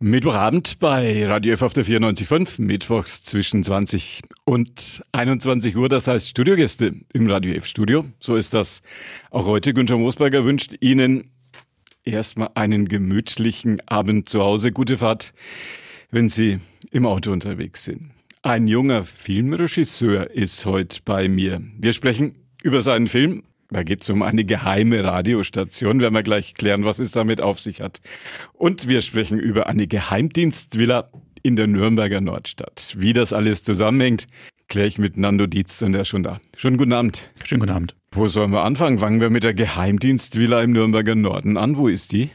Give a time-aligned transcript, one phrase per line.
[0.00, 6.28] Mittwochabend bei Radio F auf der 94.5, mittwochs zwischen 20 und 21 Uhr, das heißt
[6.28, 8.04] Studiogäste im Radio F Studio.
[8.18, 8.82] So ist das
[9.30, 9.72] auch heute.
[9.72, 11.30] Günther Moosberger wünscht Ihnen
[12.02, 14.72] erstmal einen gemütlichen Abend zu Hause.
[14.72, 15.32] Gute Fahrt,
[16.10, 16.58] wenn Sie
[16.90, 18.10] im Auto unterwegs sind.
[18.42, 21.62] Ein junger Filmregisseur ist heute bei mir.
[21.78, 22.34] Wir sprechen
[22.64, 23.44] über seinen Film
[23.74, 26.00] da geht es um eine geheime Radiostation.
[26.00, 28.00] Werden wir gleich klären, was es damit auf sich hat.
[28.52, 31.10] Und wir sprechen über eine Geheimdienstvilla
[31.42, 32.94] in der Nürnberger Nordstadt.
[32.96, 34.28] Wie das alles zusammenhängt,
[34.68, 36.40] kläre ich mit Nando Dietz und er ist schon da.
[36.56, 37.28] Schönen guten Abend.
[37.42, 37.96] Schönen guten Abend.
[38.12, 38.98] Wo sollen wir anfangen?
[38.98, 41.76] Fangen wir mit der Geheimdienstvilla im Nürnberger Norden an.
[41.76, 42.30] Wo ist die?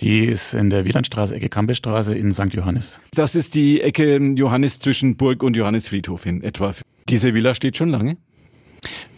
[0.00, 2.54] Die ist in der Wielandstraße, Ecke Kampestraße in St.
[2.54, 3.00] Johannes.
[3.14, 6.74] Das ist die Ecke Johannes zwischen Burg und Johannesfriedhof in etwa.
[7.08, 8.16] Diese Villa steht schon lange?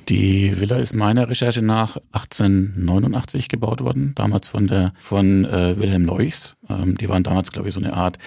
[0.08, 6.04] Die Villa ist meiner Recherche nach 1889 gebaut worden, damals von der von äh, Wilhelm
[6.04, 6.56] Leuchs.
[6.68, 8.18] Ähm, die waren damals, glaube ich, so eine Art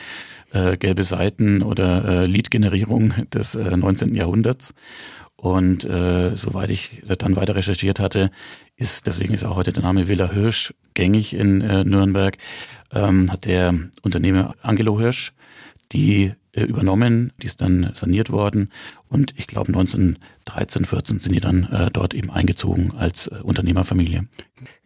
[0.54, 4.15] äh, gelbe Seiten oder äh, Lead-Generierung des äh, 19.
[4.15, 4.74] Jahrhunderts.
[5.35, 8.32] Und äh, soweit ich dann weiter recherchiert hatte,
[8.76, 12.37] ist, deswegen ist auch heute der Name Villa Hirsch gängig in äh, Nürnberg,
[12.91, 15.34] ähm, hat der Unternehmer Angelo Hirsch
[15.91, 18.72] die übernommen, die ist dann saniert worden
[19.10, 24.27] und ich glaube 1913, 14 sind die dann äh, dort eben eingezogen als äh, Unternehmerfamilie.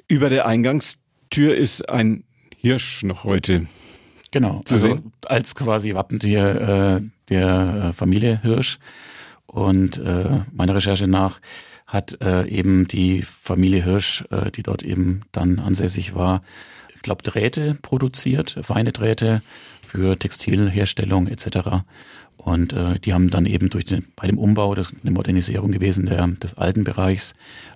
[0.08, 2.23] Über der Eingangstür ist ein
[2.58, 3.67] Hirsch noch heute.
[4.31, 5.11] Genau, zu also sehen.
[5.25, 8.80] als quasi Wappentier äh, der äh, Familie Hirsch.
[9.45, 11.41] Und äh, meiner Recherche nach
[11.85, 16.41] hat äh, eben die Familie Hirsch, äh, die dort eben dann ansässig war,
[16.95, 19.41] ich glaube, Drähte produziert, feine Drähte
[19.92, 21.84] für Textilherstellung etc.
[22.38, 26.06] Und äh, die haben dann eben durch den, bei dem Umbau, das eine Modernisierung gewesen
[26.06, 27.36] der, des alten Bereichs,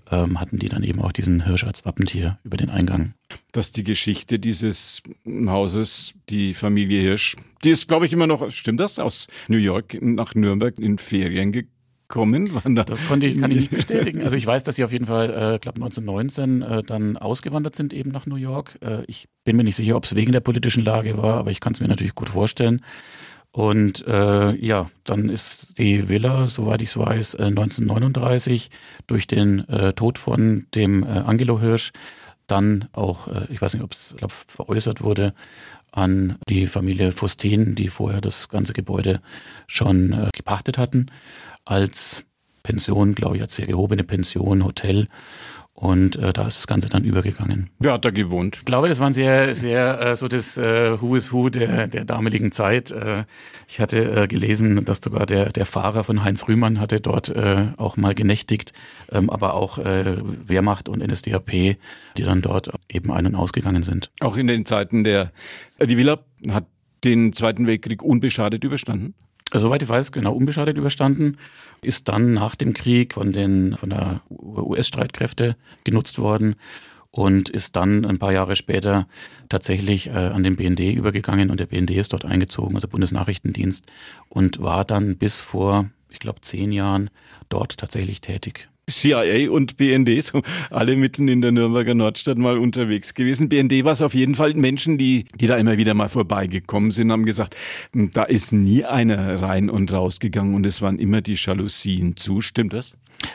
[0.09, 3.13] ähm, hatten die dann eben auch diesen Hirsch als Wappentier über den Eingang.
[3.51, 8.79] Dass die Geschichte dieses Hauses, die Familie Hirsch, die ist, glaube ich, immer noch, stimmt
[8.79, 11.74] das, aus New York nach Nürnberg in Ferien gekommen?
[12.07, 12.51] Kommen?
[12.75, 14.23] Da das konnte ich, kann ich nicht bestätigen.
[14.23, 17.93] Also ich weiß, dass sie auf jeden Fall, äh, glaube 1919 äh, dann ausgewandert sind
[17.93, 18.77] eben nach New York.
[18.81, 21.59] Äh, ich bin mir nicht sicher, ob es wegen der politischen Lage war, aber ich
[21.59, 22.81] kann es mir natürlich gut vorstellen.
[23.51, 28.69] Und äh, ja, dann ist die Villa, soweit ich es weiß, äh, 1939
[29.07, 31.93] durch den äh, Tod von dem äh, Angelo Hirsch
[32.47, 34.15] dann auch, äh, ich weiß nicht, ob es
[34.47, 35.33] veräußert wurde,
[35.91, 39.21] an die Familie Fustin, die vorher das ganze Gebäude
[39.67, 41.07] schon äh, gepachtet hatten
[41.63, 42.25] als
[42.63, 45.07] Pension, glaube ich, als sehr gehobene Pension, Hotel.
[45.75, 47.69] Und äh, da ist das Ganze dann übergegangen.
[47.79, 48.59] Wer hat da gewohnt?
[48.59, 52.05] Ich glaube, das waren sehr, sehr äh, so das äh, Who is Who der, der
[52.05, 52.91] damaligen Zeit.
[52.91, 53.25] Äh,
[53.67, 57.67] ich hatte äh, gelesen, dass sogar der, der Fahrer von Heinz Rühmann hatte dort äh,
[57.75, 58.71] auch mal genächtigt,
[59.11, 60.15] ähm, aber auch äh,
[60.47, 64.11] Wehrmacht und NSDAP, die dann dort eben ein- und ausgegangen sind.
[64.21, 65.33] Auch in den Zeiten der,
[65.77, 66.19] äh, die Villa
[66.51, 66.67] hat
[67.03, 69.13] den Zweiten Weltkrieg unbeschadet überstanden?
[69.59, 71.37] Soweit ich weiß, genau unbeschadet überstanden,
[71.81, 76.55] ist dann nach dem Krieg von den von der US-Streitkräfte genutzt worden
[77.11, 79.07] und ist dann ein paar Jahre später
[79.47, 83.85] tatsächlich äh, an den BND übergegangen und der BND ist dort eingezogen, also Bundesnachrichtendienst
[84.27, 87.09] und war dann bis vor, ich glaube, zehn Jahren
[87.47, 88.67] dort tatsächlich tätig.
[88.89, 93.49] CIA und BND, so alle mitten in der Nürnberger Nordstadt mal unterwegs gewesen.
[93.49, 94.53] BND war es auf jeden Fall.
[94.53, 97.55] Menschen, die, die da immer wieder mal vorbeigekommen sind, haben gesagt,
[97.93, 102.41] hm, da ist nie einer rein und rausgegangen und es waren immer die Jalousien zu.
[102.41, 102.93] Stimmt das?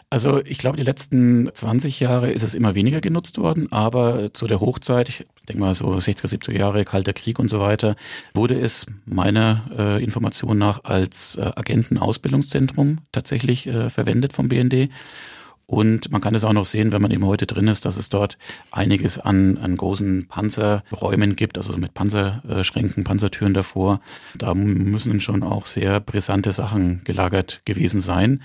[0.09, 4.47] Also ich glaube, die letzten 20 Jahre ist es immer weniger genutzt worden, aber zu
[4.47, 7.97] der Hochzeit, ich denke mal so 60er, 70er Jahre, Kalter Krieg und so weiter,
[8.35, 14.91] wurde es meiner äh, Information nach als äh, Agentenausbildungszentrum tatsächlich äh, verwendet vom BND.
[15.71, 18.09] Und man kann es auch noch sehen, wenn man eben heute drin ist, dass es
[18.09, 18.39] dort
[18.73, 24.01] einiges an, an großen Panzerräumen gibt, also mit Panzerschränken, Panzertüren davor.
[24.35, 28.43] Da müssen schon auch sehr brisante Sachen gelagert gewesen sein.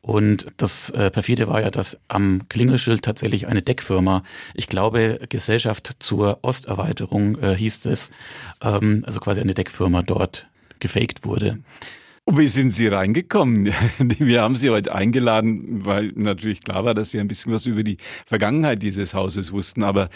[0.00, 4.22] Und das äh, perfide war ja, dass am Klingelschild tatsächlich eine Deckfirma,
[4.54, 8.10] ich glaube Gesellschaft zur Osterweiterung äh, hieß es,
[8.62, 10.46] ähm, also quasi eine Deckfirma dort
[10.80, 11.58] gefaked wurde.
[12.24, 13.66] Und wie sind Sie reingekommen?
[13.98, 17.82] Wir haben Sie heute eingeladen, weil natürlich klar war, dass Sie ein bisschen was über
[17.82, 17.96] die
[18.26, 19.82] Vergangenheit dieses Hauses wussten.
[19.82, 20.08] Aber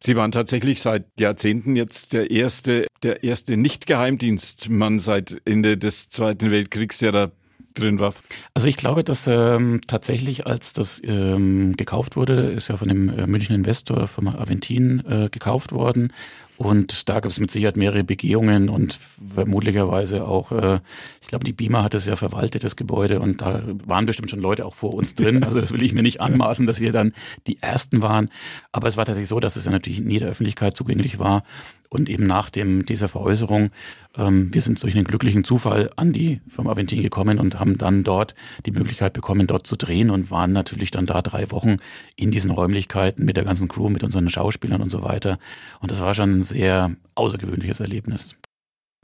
[0.00, 6.52] Sie waren tatsächlich seit Jahrzehnten jetzt der erste, der erste Nicht-Geheimdienstmann seit Ende des Zweiten
[6.52, 7.32] Weltkriegs, der da
[7.80, 8.14] drin war.
[8.54, 13.08] Also ich glaube, dass ähm, tatsächlich, als das ähm, gekauft wurde, ist ja von dem
[13.08, 16.12] äh, Münchner Investor, von Aventin, äh, gekauft worden
[16.58, 18.98] Und da gab es mit Sicherheit mehrere Begehungen und
[19.32, 20.80] vermutlicherweise auch, äh,
[21.22, 24.40] ich glaube, die Beamer hat es ja verwaltet, das Gebäude, und da waren bestimmt schon
[24.40, 25.44] Leute auch vor uns drin.
[25.48, 27.12] Also das will ich mir nicht anmaßen, dass wir dann
[27.46, 28.28] die Ersten waren.
[28.72, 31.44] Aber es war tatsächlich so, dass es ja natürlich nie der Öffentlichkeit zugänglich war.
[31.90, 33.70] Und eben nach dem, dieser Veräußerung,
[34.16, 38.04] ähm, wir sind durch einen glücklichen Zufall an die Firma Aventin gekommen und haben dann
[38.04, 38.34] dort
[38.66, 41.76] die Möglichkeit bekommen, dort zu drehen und waren natürlich dann da drei Wochen
[42.16, 45.38] in diesen Räumlichkeiten mit der ganzen Crew, mit unseren Schauspielern und so weiter.
[45.80, 48.34] Und das war schon ein sehr außergewöhnliches Erlebnis.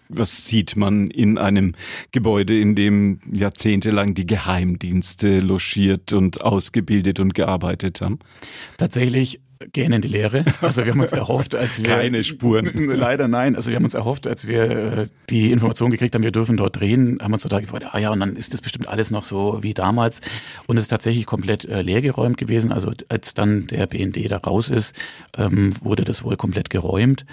[0.09, 1.75] Was sieht man in einem
[2.13, 8.19] Gebäude, in dem jahrzehntelang die Geheimdienste logiert und ausgebildet und gearbeitet haben?
[8.77, 9.41] Tatsächlich
[9.73, 10.45] gehen in die Leere.
[10.61, 12.67] Also wir haben uns erhofft, als wir keine Spuren.
[12.75, 13.57] Leider nein.
[13.57, 16.81] Also wir haben uns erhofft, als wir äh, die Information gekriegt haben, wir dürfen dort
[16.81, 17.85] drehen, haben uns total gefreut.
[17.91, 20.21] Ah ja, und dann ist das bestimmt alles noch so wie damals.
[20.67, 22.73] Und es ist tatsächlich komplett äh, leergeräumt gewesen.
[22.73, 24.95] Also als dann der BND da raus ist,
[25.37, 27.25] ähm, wurde das wohl komplett geräumt.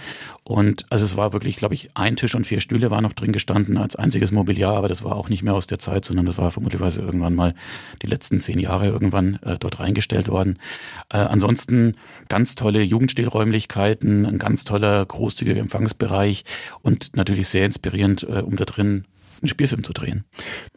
[0.43, 3.31] Und also es war wirklich, glaube ich, ein Tisch und vier Stühle waren noch drin
[3.31, 6.37] gestanden als einziges Mobiliar, aber das war auch nicht mehr aus der Zeit, sondern das
[6.37, 7.53] war vermutlich irgendwann mal
[8.01, 10.57] die letzten zehn Jahre irgendwann äh, dort reingestellt worden.
[11.09, 11.95] Äh, ansonsten
[12.29, 16.43] ganz tolle Jugendstilräumlichkeiten, ein ganz toller großzügiger Empfangsbereich
[16.81, 19.05] und natürlich sehr inspirierend, äh, um da drin
[19.41, 20.23] einen Spielfilm zu drehen.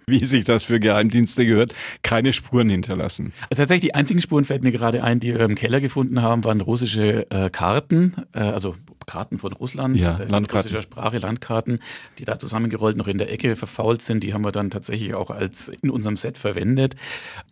[0.07, 1.73] Wie sich das für Geheimdienste gehört,
[2.03, 3.33] keine Spuren hinterlassen.
[3.51, 6.45] Also tatsächlich die einzigen Spuren fällt mir gerade ein, die wir im Keller gefunden haben,
[6.45, 8.75] waren russische äh, Karten, äh, also
[9.07, 10.71] Karten von Russland, ja, äh, Landkarten.
[10.71, 11.81] russischer Sprache, Landkarten,
[12.19, 14.23] die da zusammengerollt noch in der Ecke verfault sind.
[14.25, 16.95] Die haben wir dann tatsächlich auch als in unserem Set verwendet.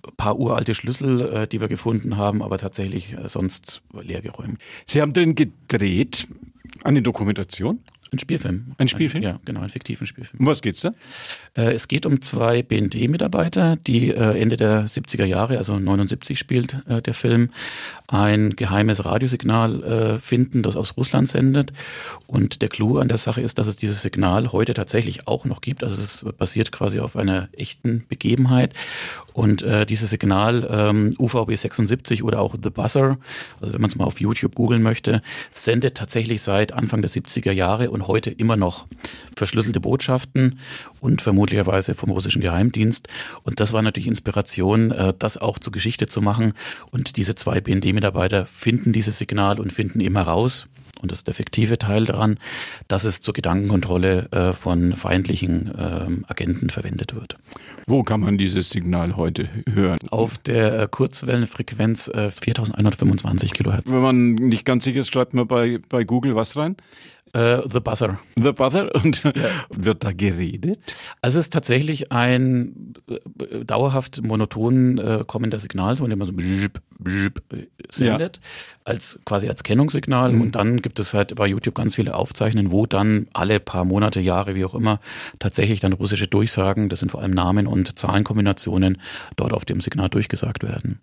[0.06, 4.58] Ein paar uralte Schlüssel, äh, die wir gefunden haben, aber tatsächlich äh, sonst leergeräumt.
[4.86, 6.26] Sie haben den gedreht?
[6.84, 7.80] Eine Dokumentation?
[8.12, 8.74] Ein Spielfilm.
[8.76, 9.24] Ein Spielfilm?
[9.24, 10.40] Ein, ja, genau, ein fiktiven Spielfilm.
[10.40, 10.92] Um was geht's da?
[11.56, 16.76] Äh, es geht um zwei BND-Mitarbeiter, die äh, Ende der 70er Jahre, also 79 spielt
[16.86, 17.48] äh, der Film,
[18.08, 21.72] ein geheimes Radiosignal äh, finden, das aus Russland sendet.
[22.26, 25.62] Und der Clou an der Sache ist, dass es dieses Signal heute tatsächlich auch noch
[25.62, 25.82] gibt.
[25.82, 28.74] Also es basiert quasi auf einer echten Begebenheit.
[29.32, 33.16] Und äh, dieses Signal ähm, UVB 76 oder auch The Buzzer,
[33.62, 37.52] also wenn man es mal auf YouTube googeln möchte, sendet tatsächlich seit Anfang der 70er
[37.52, 38.86] Jahre und heute immer noch
[39.36, 40.58] verschlüsselte Botschaften
[41.00, 43.08] und vermutlicherweise vom russischen Geheimdienst.
[43.42, 46.52] Und das war natürlich Inspiration, äh, das auch zur Geschichte zu machen.
[46.90, 50.66] Und diese zwei BND-Mitarbeiter finden dieses Signal und finden eben heraus,
[51.02, 52.38] und das ist der fiktive Teil daran,
[52.86, 57.38] dass es zur Gedankenkontrolle äh, von feindlichen äh, Agenten verwendet wird.
[57.86, 59.98] Wo kann man dieses Signal heute hören?
[60.10, 63.84] Auf der äh, Kurzwellenfrequenz äh, 4125 Kilohertz.
[63.86, 66.76] Wenn man nicht ganz sicher ist, schreibt man bei, bei Google was rein?
[67.34, 68.18] Uh, The Buzzer.
[68.36, 68.94] The Buzzer?
[69.02, 69.32] Und ja.
[69.70, 70.78] wird da geredet?
[71.22, 76.82] Also es ist tatsächlich ein äh, dauerhaft monoton äh, kommender Signalton, der man so bzip,
[76.98, 77.42] bzip
[77.90, 78.42] sendet, ja.
[78.84, 80.32] als quasi als Kennungssignal.
[80.32, 80.40] Mhm.
[80.42, 84.20] Und dann gibt es halt bei YouTube ganz viele Aufzeichnungen, wo dann alle paar Monate,
[84.20, 85.00] Jahre, wie auch immer,
[85.38, 88.98] tatsächlich dann russische Durchsagen, das sind vor allem Namen und Zahlenkombinationen,
[89.36, 91.00] dort auf dem Signal durchgesagt werden.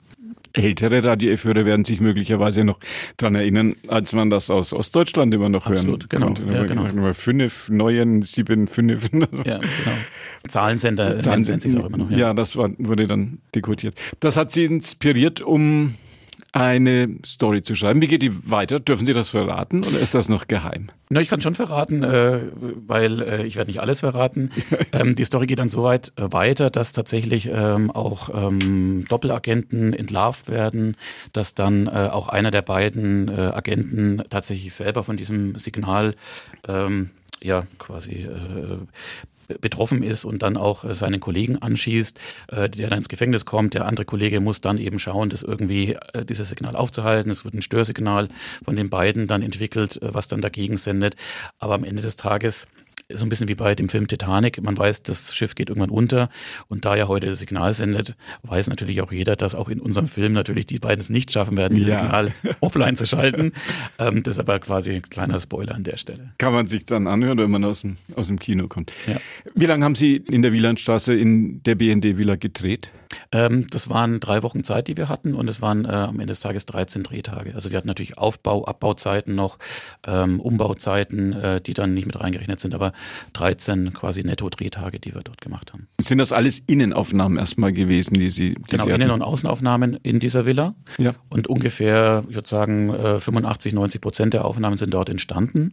[0.53, 2.79] Ältere Radio-F-Hörer werden sich möglicherweise noch
[3.17, 6.43] daran erinnern, als man das aus Ostdeutschland immer noch Absolut, hören genau, konnte.
[6.43, 6.83] Ja, genau.
[6.83, 9.09] Gesagt, fünf, neuen, sieben, fünf.
[9.13, 9.61] Ja, genau.
[10.47, 12.11] Zahlensender Zahlen nennt sich auch immer noch.
[12.11, 13.95] Ja, ja das war, wurde dann dekodiert.
[14.19, 15.95] Das hat Sie inspiriert, um
[16.51, 18.01] eine Story zu schreiben.
[18.01, 18.79] Wie geht die weiter?
[18.79, 20.89] Dürfen Sie das verraten oder ist das noch geheim?
[21.09, 24.51] Na, ich kann schon verraten, äh, weil äh, ich werde nicht alles verraten.
[24.91, 29.93] ähm, die Story geht dann so weit äh, weiter, dass tatsächlich ähm, auch ähm, Doppelagenten
[29.93, 30.95] entlarvt werden,
[31.33, 36.15] dass dann äh, auch einer der beiden äh, Agenten tatsächlich selber von diesem Signal
[36.67, 37.11] ähm,
[37.41, 38.77] ja quasi äh,
[39.61, 43.73] betroffen ist und dann auch äh, seinen Kollegen anschießt, äh, der dann ins Gefängnis kommt.
[43.73, 47.31] Der andere Kollege muss dann eben schauen, das irgendwie äh, dieses Signal aufzuhalten.
[47.31, 48.27] Es wird ein Störsignal
[48.63, 51.15] von den beiden dann entwickelt, was dann dagegen sendet.
[51.57, 52.67] Aber am Ende des Tages
[53.11, 54.61] so ein bisschen wie bei dem Film Titanic.
[54.61, 56.29] Man weiß, das Schiff geht irgendwann unter.
[56.67, 60.07] Und da ja heute das Signal sendet, weiß natürlich auch jeder, dass auch in unserem
[60.07, 61.99] Film natürlich die beiden es nicht schaffen werden, ja.
[61.99, 63.53] Signal offline zu schalten.
[63.97, 66.33] Ähm, das ist aber quasi ein kleiner Spoiler an der Stelle.
[66.37, 68.91] Kann man sich dann anhören, wenn man aus dem, aus dem Kino kommt.
[69.07, 69.17] Ja.
[69.55, 72.91] Wie lange haben Sie in der Wielandstraße in der BND Villa gedreht?
[73.31, 76.27] Ähm, das waren drei Wochen Zeit, die wir hatten und es waren äh, am Ende
[76.27, 77.53] des Tages 13 Drehtage.
[77.55, 79.57] Also wir hatten natürlich Aufbau, Abbauzeiten noch,
[80.05, 82.73] ähm, Umbauzeiten, äh, die dann nicht mit reingerechnet sind.
[82.73, 82.93] Aber
[83.33, 85.87] 13 quasi Netto-Drehtage, die wir dort gemacht haben.
[86.01, 88.55] Sind das alles Innenaufnahmen erstmal gewesen, die Sie?
[88.55, 90.75] Die genau, Sie Innen- und Außenaufnahmen in dieser Villa.
[90.97, 91.15] Ja.
[91.29, 95.71] Und ungefähr, ich würde sagen, 85, 90 Prozent der Aufnahmen sind dort entstanden.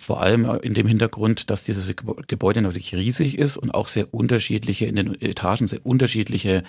[0.00, 1.94] Vor allem in dem Hintergrund, dass dieses
[2.26, 6.62] Gebäude natürlich riesig ist und auch sehr unterschiedliche, in den Etagen sehr unterschiedliche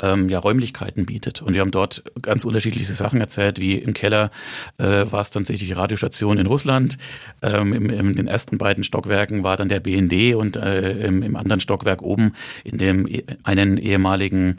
[0.00, 1.42] ähm, ja, Räumlichkeiten bietet.
[1.42, 4.30] Und wir haben dort ganz unterschiedliche Sachen erzählt, wie im Keller
[4.78, 6.98] äh, war es tatsächlich die Radiostation in Russland,
[7.42, 11.36] ähm, im, in den ersten beiden Stockwerken war dann der BND und äh, im, im
[11.36, 12.32] anderen Stockwerk oben
[12.64, 14.56] in dem e, einen ehemaligen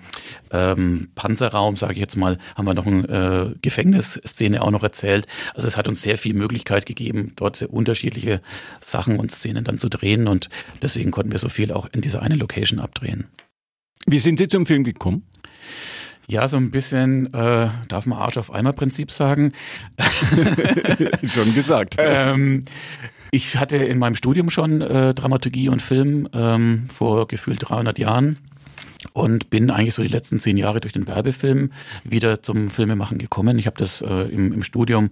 [0.51, 5.27] ähm, Panzerraum, sage ich jetzt mal, haben wir noch eine äh, Gefängnisszene auch noch erzählt.
[5.53, 8.41] Also es hat uns sehr viel Möglichkeit gegeben, dort sehr unterschiedliche
[8.79, 10.50] Sachen und Szenen dann zu drehen und
[10.81, 13.27] deswegen konnten wir so viel auch in dieser einen Location abdrehen.
[14.05, 15.23] Wie sind Sie zum Film gekommen?
[16.27, 19.51] Ja, so ein bisschen, äh, darf man Arsch auf Eimer Prinzip sagen.
[21.27, 21.95] schon gesagt.
[22.00, 22.63] ähm,
[23.31, 28.38] ich hatte in meinem Studium schon äh, Dramaturgie und Film ähm, vor gefühlt 300 Jahren
[29.13, 31.71] und bin eigentlich so die letzten zehn Jahre durch den Werbefilm
[32.03, 33.57] wieder zum Filmemachen gekommen.
[33.57, 35.09] Ich habe das äh, im, im Studium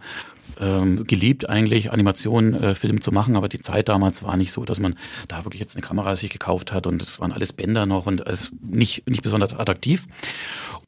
[0.59, 4.65] ähm, geliebt, eigentlich Animation, äh, Film zu machen, aber die Zeit damals war nicht so,
[4.65, 4.95] dass man
[5.27, 8.27] da wirklich jetzt eine Kamera sich gekauft hat und es waren alles Bänder noch und
[8.27, 10.05] es nicht, nicht besonders attraktiv.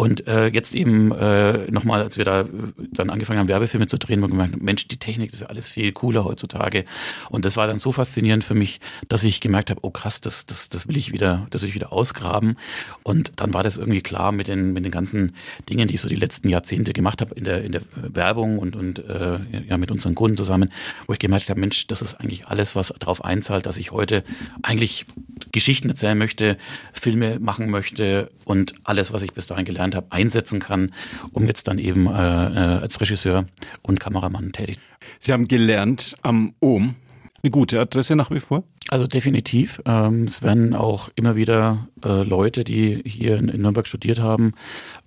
[0.01, 2.47] Und äh, jetzt eben äh, nochmal, als wir da äh,
[2.91, 5.91] dann angefangen haben, Werbefilme zu drehen, haben wir gemerkt, Mensch, die Technik ist alles viel
[5.91, 6.85] cooler heutzutage.
[7.29, 8.79] Und das war dann so faszinierend für mich,
[9.09, 11.75] dass ich gemerkt habe, oh krass, das, das, das will ich wieder, das will ich
[11.75, 12.57] wieder ausgraben.
[13.03, 15.35] Und dann war das irgendwie klar mit den, mit den ganzen
[15.69, 18.75] Dingen, die ich so die letzten Jahrzehnte gemacht habe in der, in der Werbung und,
[18.75, 19.37] und äh,
[19.69, 20.71] ja, mit unseren Kunden zusammen,
[21.05, 24.23] wo ich gemerkt habe, Mensch, das ist eigentlich alles, was darauf einzahlt, dass ich heute
[24.63, 25.05] eigentlich
[25.51, 26.57] Geschichten erzählen möchte,
[26.91, 30.91] Filme machen möchte und alles, was ich bis dahin gelernt habe, einsetzen kann,
[31.31, 33.45] um jetzt dann eben äh, äh als Regisseur
[33.81, 34.79] und Kameramann tätig.
[35.19, 36.95] Sie haben gelernt am OM.
[37.43, 38.63] Eine gute Adresse nach wie vor?
[38.89, 39.81] Also definitiv.
[39.85, 44.53] Ähm, es werden auch immer wieder äh, Leute, die hier in, in Nürnberg studiert haben,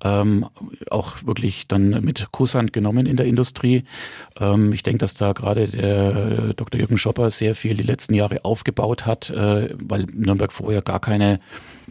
[0.02, 0.46] ähm,
[0.90, 3.84] auch wirklich dann mit Kusshand genommen in der Industrie.
[4.40, 6.80] Ähm, ich denke, dass da gerade der Dr.
[6.80, 11.38] Jürgen Schopper sehr viel die letzten Jahre aufgebaut hat, äh, weil Nürnberg vorher gar keine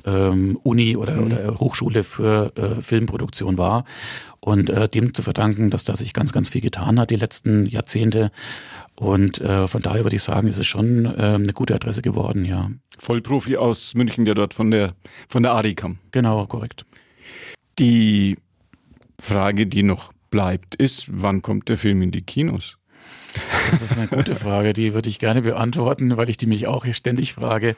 [0.05, 1.25] ähm, Uni oder, mhm.
[1.25, 3.85] oder Hochschule für äh, Filmproduktion war.
[4.39, 7.65] Und äh, dem zu verdanken, dass da sich ganz, ganz viel getan hat die letzten
[7.65, 8.31] Jahrzehnte.
[8.95, 12.45] Und äh, von daher würde ich sagen, ist es schon äh, eine gute Adresse geworden,
[12.45, 12.69] ja.
[12.97, 14.95] Vollprofi aus München, der dort von der
[15.27, 15.97] von der ADI kam.
[16.11, 16.85] Genau, korrekt.
[17.79, 18.37] Die
[19.19, 22.77] Frage, die noch bleibt, ist, wann kommt der Film in die Kinos?
[23.71, 26.85] Das ist eine gute Frage, die würde ich gerne beantworten, weil ich die mich auch
[26.85, 27.75] hier ständig frage.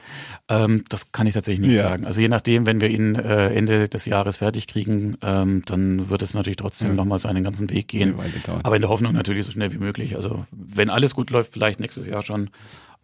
[0.48, 1.84] Ähm, das kann ich tatsächlich nicht ja.
[1.84, 2.06] sagen.
[2.06, 6.22] Also je nachdem, wenn wir ihn äh, Ende des Jahres fertig kriegen, ähm, dann wird
[6.22, 6.94] es natürlich trotzdem ja.
[6.94, 8.14] nochmal seinen ganzen Weg gehen.
[8.62, 10.16] Aber in der Hoffnung natürlich so schnell wie möglich.
[10.16, 12.50] Also wenn alles gut läuft, vielleicht nächstes Jahr schon.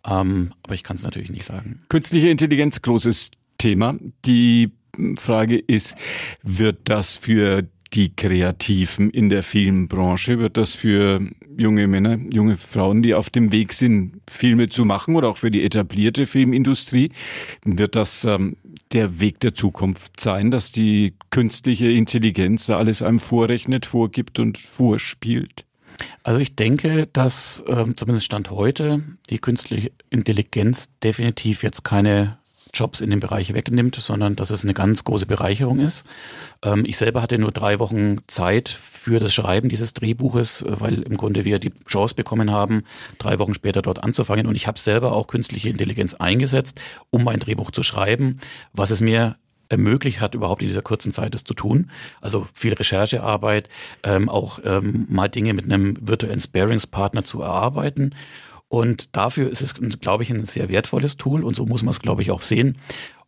[0.07, 1.83] Ähm, aber ich kann es natürlich nicht sagen.
[1.89, 3.95] Künstliche Intelligenz, großes Thema.
[4.25, 4.73] Die
[5.17, 5.95] Frage ist,
[6.43, 7.65] wird das für
[7.95, 10.39] die Kreativen in der Filmbranche?
[10.39, 11.21] Wird das für
[11.57, 15.51] junge Männer, junge Frauen, die auf dem Weg sind, Filme zu machen oder auch für
[15.51, 17.11] die etablierte Filmindustrie,
[17.65, 18.57] wird das ähm,
[18.93, 24.59] der Weg der Zukunft sein, dass die künstliche Intelligenz da alles einem vorrechnet, vorgibt und
[24.59, 25.65] vorspielt?
[26.23, 32.39] Also ich denke, dass ähm, zumindest Stand heute die künstliche Intelligenz definitiv jetzt keine
[32.73, 36.05] Jobs in dem Bereich wegnimmt, sondern dass es eine ganz große Bereicherung ist.
[36.65, 41.03] Ähm, ich selber hatte nur drei Wochen Zeit für das Schreiben dieses Drehbuches, äh, weil
[41.03, 42.85] im Grunde wir die Chance bekommen haben,
[43.19, 44.47] drei Wochen später dort anzufangen.
[44.47, 48.39] Und ich habe selber auch künstliche Intelligenz eingesetzt, um mein Drehbuch zu schreiben,
[48.73, 49.37] was es mir
[49.73, 51.91] ermöglicht hat, überhaupt in dieser kurzen Zeit das zu tun.
[52.21, 53.69] Also viel Recherchearbeit,
[54.03, 58.15] ähm, auch ähm, mal Dinge mit einem virtuellen Sparingspartner zu erarbeiten.
[58.73, 62.01] Und dafür ist es, glaube ich, ein sehr wertvolles Tool und so muss man es,
[62.01, 62.79] glaube ich, auch sehen.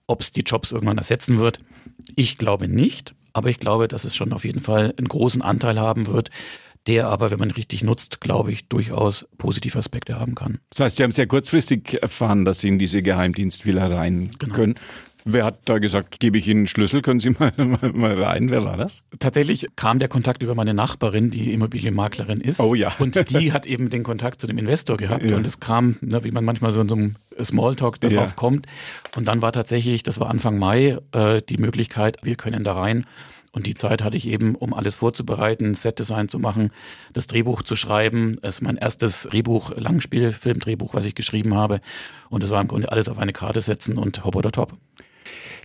[0.07, 1.59] Ob es die Jobs irgendwann ersetzen wird,
[2.17, 5.79] ich glaube nicht, aber ich glaube, dass es schon auf jeden Fall einen großen Anteil
[5.79, 6.31] haben wird,
[6.87, 10.61] der aber, wenn man richtig nutzt, glaube ich, durchaus positive Aspekte haben kann.
[10.71, 14.55] Das heißt, Sie haben sehr kurzfristig erfahren, dass Sie in diese Geheimdienstvilla rein genau.
[14.55, 14.77] können.
[15.27, 18.51] Wer hat da gesagt, gebe ich Ihnen einen Schlüssel, können Sie mal, mal, mal, rein?
[18.51, 19.03] Wer war das?
[19.19, 22.61] Tatsächlich kam der Kontakt über meine Nachbarin, die Immobilienmaklerin ist.
[22.61, 22.93] Oh ja.
[22.99, 25.31] Und die hat eben den Kontakt zu dem Investor gehabt.
[25.31, 25.37] Ja.
[25.37, 27.13] Und es kam, ne, wie man manchmal so in so einem
[27.43, 28.35] Smalltalk darauf ja.
[28.37, 28.67] kommt.
[29.17, 33.07] Und dann war tatsächlich, das war Anfang Mai, äh, die Möglichkeit, wir können da rein.
[33.51, 36.71] Und die Zeit hatte ich eben, um alles vorzubereiten, Setdesign zu machen,
[37.15, 38.37] das Drehbuch zu schreiben.
[38.43, 41.81] Es ist mein erstes Drehbuch, Langspielfilmdrehbuch, was ich geschrieben habe.
[42.29, 44.77] Und es war im Grunde alles auf eine Karte setzen und hopp oder top.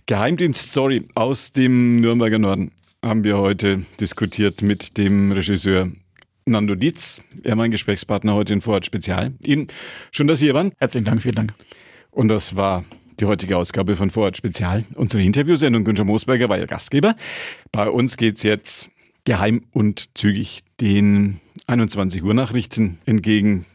[0.06, 2.72] Geheimdienst-Story aus dem Nürnberger Norden
[3.02, 5.90] haben wir heute diskutiert mit dem Regisseur
[6.44, 7.22] Nando Dietz.
[7.44, 9.32] Er mein Gesprächspartner heute in Vorort Spezial.
[9.44, 9.68] Ihnen
[10.10, 10.72] schön, dass Sie hier waren.
[10.78, 11.54] Herzlichen Dank, vielen Dank.
[12.10, 12.84] Und das war
[13.20, 14.84] die heutige Ausgabe von Vorort Spezial.
[14.94, 17.14] Unsere Interviewsendung Günther Moosberger war ja Gastgeber.
[17.72, 18.90] Bei uns geht's jetzt
[19.24, 23.66] geheim und zügig den 21 Uhr Nachrichten entgegen.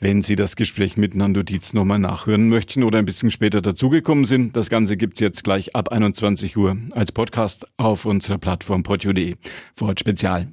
[0.00, 4.26] Wenn Sie das Gespräch mit Nando Dietz nochmal nachhören möchten oder ein bisschen später dazugekommen
[4.26, 9.34] sind, das Ganze gibt's jetzt gleich ab 21 Uhr als Podcast auf unserer Plattform podio.de.
[9.74, 10.46] Vorort Spezial.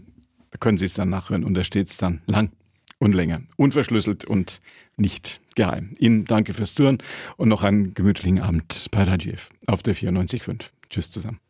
[0.50, 2.52] Da können Sie es dann nachhören und da steht's dann lang
[2.98, 3.44] und länger.
[3.56, 4.62] Unverschlüsselt und
[4.98, 5.96] nicht geheim.
[6.00, 6.98] Ihnen danke fürs Zuhören
[7.38, 10.70] und noch einen gemütlichen Abend bei Radio F auf der 94.5.
[10.90, 11.45] Tschüss zusammen.